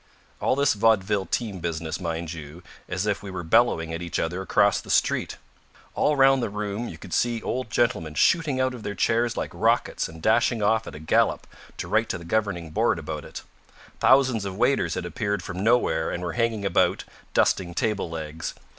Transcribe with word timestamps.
All 0.39 0.55
this 0.55 0.73
vaudeville 0.73 1.27
team 1.27 1.59
business, 1.59 1.99
mind 1.99 2.33
you, 2.33 2.63
as 2.89 3.05
if 3.05 3.21
we 3.21 3.29
were 3.29 3.43
bellowing 3.43 3.93
at 3.93 4.01
each 4.01 4.17
other 4.17 4.41
across 4.41 4.81
the 4.81 4.89
street. 4.89 5.37
All 5.93 6.15
round 6.15 6.41
the 6.41 6.49
room 6.49 6.89
you 6.89 6.97
could 6.97 7.13
see 7.13 7.39
old 7.43 7.69
gentlemen 7.69 8.15
shooting 8.15 8.59
out 8.59 8.73
of 8.73 8.81
their 8.81 8.95
chairs 8.95 9.37
like 9.37 9.51
rockets 9.53 10.09
and 10.09 10.19
dashing 10.19 10.63
off 10.63 10.87
at 10.87 10.95
a 10.95 10.99
gallop 10.99 11.45
to 11.77 11.87
write 11.87 12.09
to 12.09 12.17
the 12.17 12.25
governing 12.25 12.71
board 12.71 12.97
about 12.97 13.23
it. 13.23 13.43
Thousands 13.99 14.43
of 14.43 14.57
waiters 14.57 14.95
had 14.95 15.05
appeared 15.05 15.43
from 15.43 15.63
nowhere, 15.63 16.09
and 16.09 16.23
were 16.23 16.33
hanging 16.33 16.65
about, 16.65 17.03
dusting 17.35 17.75
table 17.75 18.09
legs. 18.09 18.55